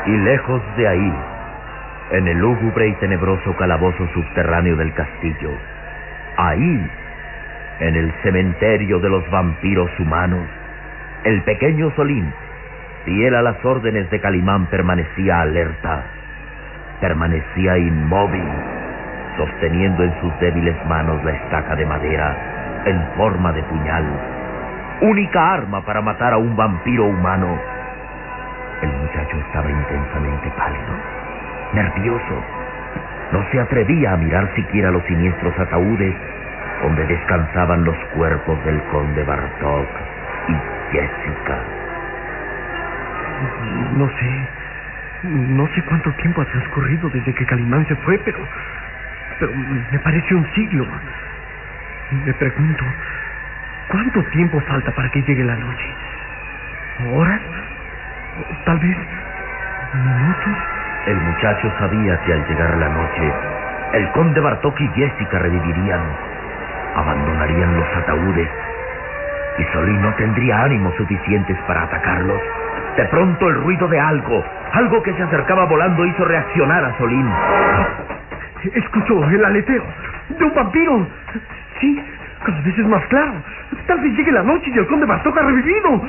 Y 0.05 0.17
lejos 0.17 0.61
de 0.77 0.87
ahí, 0.87 1.13
en 2.11 2.27
el 2.27 2.37
lúgubre 2.37 2.89
y 2.89 2.93
tenebroso 2.95 3.55
calabozo 3.57 4.07
subterráneo 4.13 4.75
del 4.75 4.93
castillo, 4.93 5.51
ahí, 6.37 6.91
en 7.79 7.95
el 7.95 8.13
cementerio 8.21 8.99
de 8.99 9.09
los 9.09 9.29
vampiros 9.31 9.89
humanos, 9.99 10.45
el 11.23 11.41
pequeño 11.41 11.91
Solín, 11.95 12.31
fiel 13.05 13.35
a 13.35 13.41
las 13.41 13.63
órdenes 13.63 14.09
de 14.09 14.19
Calimán, 14.19 14.65
permanecía 14.65 15.41
alerta, 15.41 16.03
permanecía 16.99 17.77
inmóvil, 17.77 18.43
sosteniendo 19.37 20.03
en 20.03 20.19
sus 20.19 20.39
débiles 20.39 20.75
manos 20.87 21.23
la 21.23 21.31
estaca 21.31 21.75
de 21.75 21.85
madera 21.85 22.83
en 22.85 23.01
forma 23.15 23.51
de 23.53 23.63
puñal, 23.63 24.05
única 25.01 25.53
arma 25.53 25.81
para 25.85 26.01
matar 26.01 26.33
a 26.33 26.37
un 26.37 26.55
vampiro 26.55 27.05
humano. 27.05 27.59
El 28.81 28.89
muchacho 28.89 29.37
estaba 29.37 29.69
intensamente 29.69 30.51
pálido, 30.57 30.93
nervioso. 31.73 32.43
No 33.31 33.43
se 33.51 33.59
atrevía 33.59 34.13
a 34.13 34.17
mirar 34.17 34.53
siquiera 34.55 34.91
los 34.91 35.03
siniestros 35.05 35.57
ataúdes 35.57 36.15
donde 36.81 37.05
descansaban 37.07 37.83
los 37.83 37.97
cuerpos 38.15 38.63
del 38.65 38.81
conde 38.91 39.23
Bartok 39.23 39.87
y 40.49 40.53
Jessica. 40.91 41.84
No 43.97 44.09
sé. 44.09 44.47
No 45.23 45.67
sé 45.67 45.81
cuánto 45.83 46.11
tiempo 46.13 46.41
ha 46.41 46.45
transcurrido 46.45 47.09
desde 47.09 47.33
que 47.33 47.45
Calimán 47.45 47.85
se 47.87 47.95
fue, 47.97 48.17
pero. 48.19 48.39
Pero 49.39 49.51
me 49.91 49.99
parece 49.99 50.35
un 50.35 50.45
siglo. 50.53 50.85
Me 52.25 52.33
pregunto. 52.33 52.83
¿Cuánto 53.87 54.23
tiempo 54.25 54.59
falta 54.61 54.91
para 54.91 55.09
que 55.09 55.21
llegue 55.21 55.43
la 55.43 55.55
noche? 55.55 55.85
¿Horas? 57.11 57.41
¿Tal 58.65 58.79
vez. 58.79 58.97
minutos? 59.93 60.57
El 61.07 61.17
muchacho 61.17 61.71
sabía 61.77 62.19
que 62.23 62.33
al 62.33 62.47
llegar 62.47 62.77
la 62.77 62.89
noche, 62.89 63.33
el 63.93 64.09
conde 64.11 64.39
Bartok 64.39 64.79
y 64.81 64.87
Jessica 64.89 65.39
revivirían, 65.39 66.01
abandonarían 66.95 67.77
los 67.77 67.87
ataúdes, 67.95 68.49
y 69.57 69.63
Solín 69.71 70.01
no 70.01 70.13
tendría 70.15 70.63
ánimos 70.63 70.95
suficientes 70.95 71.57
para 71.67 71.83
atacarlos. 71.83 72.41
De 72.97 73.05
pronto 73.05 73.49
el 73.49 73.55
ruido 73.55 73.87
de 73.87 73.99
algo, 73.99 74.43
algo 74.71 75.03
que 75.03 75.13
se 75.13 75.23
acercaba 75.23 75.65
volando, 75.65 76.05
hizo 76.05 76.23
reaccionar 76.23 76.85
a 76.85 76.97
Solín. 76.97 77.29
Escuchó 78.73 79.23
el 79.25 79.43
aleteo 79.43 79.83
de 80.29 80.45
un 80.45 80.53
vampiro. 80.53 81.07
Sí, 81.79 82.01
cada 82.43 82.61
vez 82.61 82.77
es 82.77 82.87
más 82.87 83.05
claro. 83.07 83.33
Tal 83.85 83.99
vez 83.99 84.13
llegue 84.13 84.31
la 84.31 84.43
noche 84.43 84.71
y 84.73 84.77
el 84.77 84.87
conde 84.87 85.05
Bartok 85.05 85.37
ha 85.37 85.41
revivido. 85.41 86.01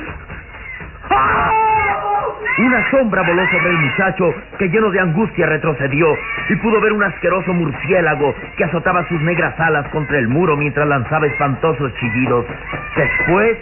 Una 2.59 2.89
sombra 2.89 3.21
voló 3.21 3.45
sobre 3.51 3.69
el 3.69 3.77
muchacho 3.77 4.33
que 4.57 4.69
lleno 4.69 4.89
de 4.89 4.99
angustia 4.99 5.45
retrocedió 5.45 6.07
y 6.49 6.55
pudo 6.55 6.81
ver 6.81 6.93
un 6.93 7.03
asqueroso 7.03 7.53
murciélago 7.53 8.33
que 8.55 8.63
azotaba 8.63 9.07
sus 9.07 9.21
negras 9.21 9.59
alas 9.59 9.87
contra 9.89 10.17
el 10.17 10.27
muro 10.27 10.57
mientras 10.57 10.87
lanzaba 10.87 11.27
espantosos 11.27 11.93
chillidos. 11.95 12.45
Después 12.95 13.57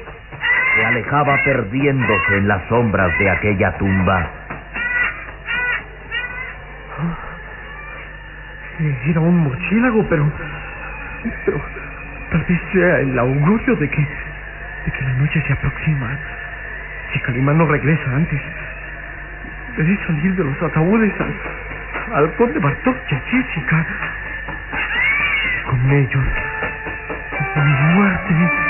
se 0.75 0.85
alejaba 0.85 1.37
perdiéndose 1.43 2.37
en 2.37 2.47
las 2.47 2.61
sombras 2.67 3.17
de 3.17 3.29
aquella 3.29 3.71
tumba. 3.77 4.29
Ah, 6.99 7.17
era 9.07 9.19
un 9.21 9.37
mochilago, 9.37 10.05
pero, 10.09 10.29
pero 11.45 11.61
tal 12.31 12.43
vez 12.43 12.61
sea 12.73 12.99
el 12.99 13.17
augurio 13.17 13.75
de 13.77 13.89
que, 13.89 14.01
de 14.01 14.91
que 14.91 15.03
la 15.03 15.13
noche 15.13 15.41
se 15.47 15.53
aproxima. 15.53 16.17
Si 17.13 17.19
Calimán 17.21 17.57
no 17.57 17.65
regresa 17.67 18.11
antes, 18.13 18.41
debí 19.77 19.97
salir 20.05 20.35
de 20.35 20.43
los 20.43 20.61
ataúdes 20.61 21.13
al, 21.21 22.15
al 22.15 22.33
conde 22.33 22.59
Bartok 22.59 22.97
y 23.11 23.15
a 23.15 23.19
Jessica. 23.19 23.85
Con 25.69 25.91
ellos, 25.91 26.25
mi 27.55 27.93
muerte. 27.95 28.64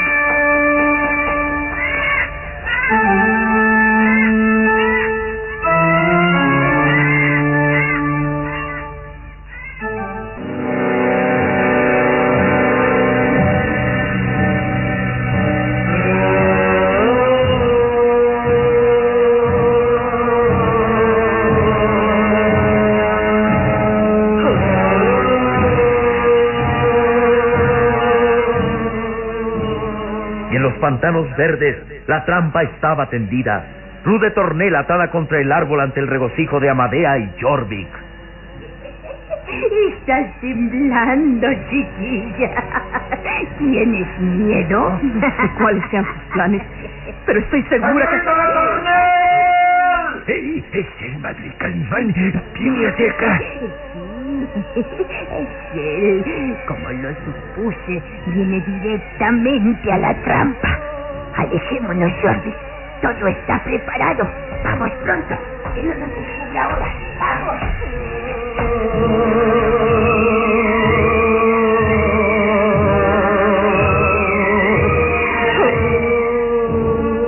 Verdes 31.35 31.77
la 32.07 32.23
trampa 32.25 32.63
estaba 32.63 33.09
tendida. 33.09 33.65
Rude 34.03 34.31
Tornel 34.31 34.75
atada 34.75 35.09
contra 35.09 35.39
el 35.39 35.51
árbol 35.51 35.81
ante 35.81 35.99
el 35.99 36.07
regocijo 36.07 36.59
de 36.59 36.69
Amadea 36.69 37.17
y 37.17 37.31
Jorvik. 37.41 37.87
Estás 39.89 40.39
temblando, 40.41 41.47
chiquilla. 41.69 42.51
¿Tienes 43.57 44.19
miedo? 44.19 44.99
No 45.01 45.21
sé 45.21 45.49
cuáles 45.57 45.83
sean 45.89 46.05
sus 46.05 46.23
planes, 46.33 46.61
pero 47.25 47.39
estoy 47.39 47.63
segura 47.63 48.07
que... 48.09 48.21
¡Ey! 50.33 50.63
¡Es 50.73 50.87
el 51.01 51.19
madre 51.19 51.51
Calimán! 51.59 52.13
¡Viene 52.53 52.87
hacia 52.87 53.11
acá! 53.11 53.39
Es 54.75 54.85
él. 55.75 56.55
Como 56.67 56.89
lo 56.89 57.09
supuse, 57.09 58.01
viene 58.27 58.63
directamente 58.81 59.91
a 59.91 59.97
la 59.97 60.13
trampa. 60.23 60.79
Alejémonos, 61.35 62.11
Jordi. 62.21 62.53
Todo 63.01 63.27
está 63.27 63.63
preparado. 63.63 64.27
Vamos 64.63 64.91
pronto. 65.03 65.35
Que 65.73 65.83
no 65.83 65.93
nos 65.95 66.09
descubra 66.09 66.63
ahora. 66.63 66.87
Vamos. 67.19 67.61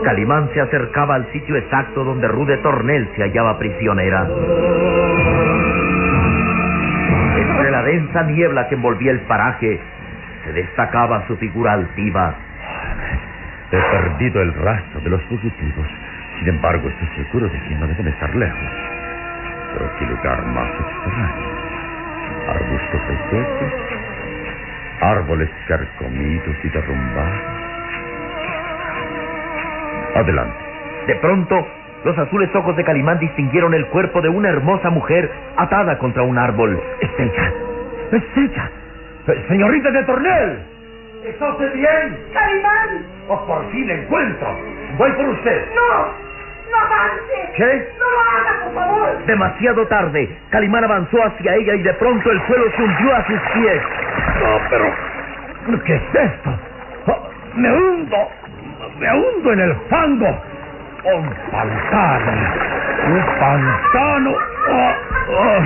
Calimán 0.04 0.50
se 0.54 0.62
acercaba 0.62 1.16
al 1.16 1.32
sitio 1.34 1.58
exacto 1.58 2.04
donde 2.06 2.28
Rude 2.30 2.58
Tornel 2.58 3.10
se 3.16 3.24
hallaba 3.24 3.60
prisionera. 3.60 4.26
Entre 7.36 7.72
la 7.72 7.84
densa 7.84 8.24
niebla 8.24 8.70
que 8.70 8.76
envolvía 8.76 9.12
el 9.12 9.20
paraje, 9.22 9.80
se 10.46 10.54
destacaba 10.54 11.28
su 11.28 11.36
figura 11.36 11.74
altiva. 11.74 12.47
He 13.70 13.78
perdido 13.78 14.42
el 14.42 14.54
rastro 14.54 15.02
de 15.02 15.10
los 15.10 15.22
fugitivos. 15.24 15.88
Sin 16.40 16.48
embargo, 16.48 16.88
estoy 16.88 17.24
seguro 17.24 17.50
de 17.50 17.60
que 17.64 17.76
no 17.76 17.88
deben 17.88 18.08
estar 18.08 18.34
lejos. 18.34 18.72
Pero 19.74 19.92
qué 20.00 20.06
lugar 20.06 20.46
más 20.46 20.70
extraño. 20.70 21.58
Arbustos 22.48 23.02
resecos, 23.08 23.74
árboles 25.02 25.50
carcomidos 25.68 26.56
y 26.64 26.70
derrumbados. 26.70 27.42
Adelante. 30.16 30.64
De 31.08 31.16
pronto, 31.16 31.68
los 32.06 32.18
azules 32.18 32.50
ojos 32.56 32.76
de 32.78 32.86
Calimán 32.86 33.20
distinguieron 33.20 33.74
el 33.74 33.86
cuerpo 33.88 34.22
de 34.22 34.30
una 34.30 34.48
hermosa 34.48 34.90
mujer 34.90 35.30
atada 35.58 35.98
contra 35.98 36.24
un 36.24 36.38
árbol. 36.38 36.82
¡Es 37.02 37.10
ella! 37.20 37.54
¡Es 38.14 38.24
ella! 38.38 38.72
¡Señorita 39.50 39.92
de 39.92 40.04
Tornel! 40.06 40.77
¿Está 41.24 41.50
usted 41.50 41.74
bien? 41.74 42.18
¡Calimán! 42.34 43.06
¡Oh, 43.28 43.46
por 43.46 43.72
fin 43.72 43.90
encuentro! 43.90 44.48
Voy 44.98 45.12
por 45.14 45.26
usted. 45.30 45.66
¡No! 45.76 46.28
¡No 46.72 46.78
avance! 46.78 47.54
¿Qué? 47.56 47.88
¡No 48.00 48.06
lo 48.12 48.20
haga, 48.20 48.64
por 48.64 48.74
favor! 48.74 49.26
Demasiado 49.26 49.88
tarde, 49.88 50.38
Calimán 50.50 50.84
avanzó 50.84 51.18
hacia 51.24 51.56
ella 51.56 51.76
y 51.76 51.84
de 51.84 51.94
pronto 51.96 52.32
el 52.32 52.48
suelo 52.48 52.72
se 52.76 52.84
hundió 52.84 53.16
a 53.16 53.26
sus 53.26 53.40
pies. 53.54 53.82
No, 54.42 54.60
pero... 54.70 54.94
¿Qué 55.86 55.96
es 55.96 56.16
esto? 56.16 56.50
Oh, 57.08 57.30
¡Me 57.56 57.72
hundo! 57.72 58.18
¡Me 59.00 59.14
hundo 59.14 59.54
en 59.54 59.60
el 59.60 59.76
fango! 59.90 60.42
¡Un 61.04 61.30
pantano! 61.52 62.32
¡Un 63.08 63.26
pantano! 63.40 64.36
Oh, 64.70 65.60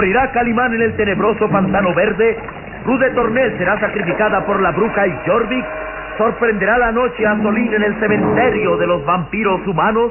Morirá 0.00 0.32
Calimán 0.32 0.72
en 0.72 0.80
el 0.80 0.96
tenebroso 0.96 1.46
pantano 1.50 1.92
verde. 1.94 2.34
Rude 2.86 3.10
Tornel 3.10 3.58
será 3.58 3.78
sacrificada 3.80 4.46
por 4.46 4.58
la 4.62 4.70
bruja 4.70 5.06
y 5.06 5.14
Jorvik. 5.26 5.66
Sorprenderá 6.16 6.78
la 6.78 6.90
noche 6.90 7.26
a 7.26 7.36
Solín 7.42 7.74
en 7.74 7.82
el 7.82 8.00
cementerio 8.00 8.78
de 8.78 8.86
los 8.86 9.04
vampiros 9.04 9.60
humanos. 9.66 10.10